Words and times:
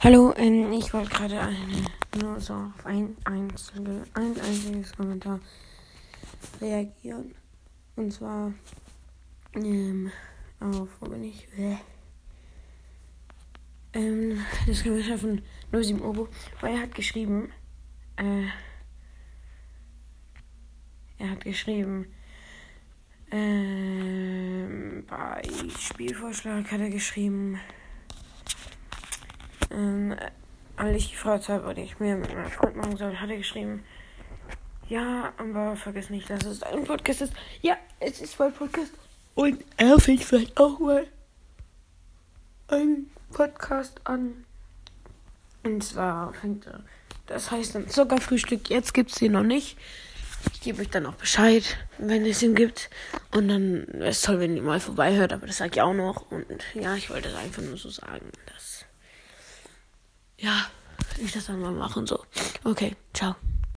Hallo, 0.00 0.32
ähm, 0.36 0.72
ich 0.72 0.94
wollte 0.94 1.10
gerade 1.10 1.56
nur 2.22 2.38
so 2.38 2.54
auf 2.54 2.86
ein, 2.86 3.16
einzige, 3.24 4.04
ein 4.14 4.40
einziges 4.40 4.94
Kommentar 4.94 5.40
reagieren. 6.60 7.34
Und 7.96 8.12
zwar 8.12 8.52
ähm, 9.56 10.12
auf, 10.60 10.88
wo 11.00 11.08
bin 11.08 11.24
ich? 11.24 11.48
Äh, 11.58 11.78
ähm, 13.94 14.38
das 14.68 14.84
Kommentar 14.84 15.18
von 15.18 15.42
07 15.72 16.00
Obo, 16.00 16.28
weil 16.60 16.76
er 16.76 16.82
hat 16.82 16.94
geschrieben, 16.94 17.50
äh, 18.18 18.44
er 21.18 21.30
hat 21.30 21.42
geschrieben, 21.42 22.06
ähm, 23.32 25.04
bei 25.08 25.42
Spielvorschlag 25.76 26.70
hat 26.70 26.80
er 26.80 26.90
geschrieben, 26.90 27.58
ähm, 29.70 30.16
als 30.76 30.96
ich 30.96 31.12
gefragt 31.12 31.48
habe, 31.48 31.64
oder 31.68 31.78
ich 31.78 31.98
mir 31.98 32.16
mit 32.16 32.32
meinem 32.32 32.50
Freund 32.50 32.76
machen 32.76 32.96
soll, 32.96 33.16
hat 33.16 33.30
er 33.30 33.36
geschrieben, 33.36 33.84
ja, 34.88 35.32
aber 35.36 35.76
vergiss 35.76 36.08
nicht, 36.08 36.30
dass 36.30 36.44
es 36.44 36.62
ein 36.62 36.84
Podcast 36.84 37.22
ist. 37.22 37.32
Ja, 37.60 37.76
es 38.00 38.20
ist 38.20 38.38
mein 38.38 38.52
Podcast. 38.52 38.92
Und 39.34 39.62
er 39.76 39.98
fängt 40.00 40.24
vielleicht 40.24 40.58
auch 40.58 40.78
mal 40.78 41.06
einen 42.68 43.10
Podcast 43.32 44.00
an. 44.04 44.44
Und 45.62 45.84
zwar 45.84 46.32
fängt 46.32 46.66
er, 46.66 46.84
das 47.26 47.50
heißt 47.50 47.74
dann 47.74 47.88
Zuckerfrühstück. 47.88 48.70
Jetzt 48.70 48.94
gibt 48.94 49.10
es 49.10 49.18
den 49.18 49.32
noch 49.32 49.42
nicht. 49.42 49.76
Ich 50.52 50.60
gebe 50.60 50.80
euch 50.80 50.88
dann 50.88 51.06
auch 51.06 51.14
Bescheid, 51.14 51.76
wenn 51.98 52.24
es 52.24 52.42
ihn 52.42 52.54
gibt. 52.54 52.88
Und 53.32 53.48
dann 53.48 53.86
wäre 53.88 54.10
es 54.10 54.22
toll, 54.22 54.40
wenn 54.40 54.56
ihr 54.56 54.62
mal 54.62 54.80
vorbeihört, 54.80 55.32
aber 55.32 55.46
das 55.46 55.58
sage 55.58 55.72
ich 55.74 55.82
auch 55.82 55.94
noch. 55.94 56.30
Und 56.30 56.46
ja, 56.74 56.94
ich 56.94 57.10
wollte 57.10 57.28
es 57.28 57.34
einfach 57.34 57.62
nur 57.62 57.76
so 57.76 57.90
sagen, 57.90 58.30
dass 58.46 58.84
ja, 60.38 60.66
ich 61.18 61.32
das 61.32 61.46
dann 61.46 61.60
mal 61.60 61.72
machen 61.72 62.06
so. 62.06 62.24
Okay, 62.64 62.96
ciao. 63.12 63.34